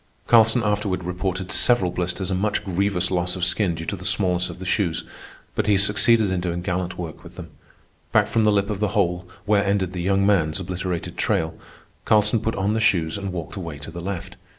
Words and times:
Carlson 0.25 0.63
afterward 0.65 1.03
reported 1.03 1.51
several 1.51 1.91
blisters 1.91 2.31
and 2.31 2.39
much 2.41 2.65
grievous 2.65 3.11
loss 3.11 3.35
of 3.35 3.45
skin 3.45 3.75
due 3.75 3.85
to 3.85 3.95
the 3.95 4.03
smallness 4.03 4.49
of 4.49 4.57
the 4.57 4.65
shoes, 4.65 5.03
but 5.53 5.67
he 5.67 5.77
succeeded 5.77 6.31
in 6.31 6.41
doing 6.41 6.63
gallant 6.63 6.97
work 6.97 7.23
with 7.23 7.35
them. 7.35 7.51
Back 8.11 8.25
from 8.25 8.43
the 8.43 8.51
lip 8.51 8.71
of 8.71 8.79
the 8.79 8.95
hole, 8.97 9.27
where 9.45 9.63
ended 9.63 9.93
the 9.93 10.01
young 10.01 10.25
man's 10.25 10.59
obliterated 10.59 11.17
trial, 11.17 11.53
Carlson 12.03 12.39
put 12.39 12.55
on 12.55 12.73
the 12.73 12.79
shoes 12.79 13.15
and 13.15 13.31
walked 13.31 13.55
away 13.55 13.77
to 13.77 13.91
the 13.91 14.01
left. 14.01 14.37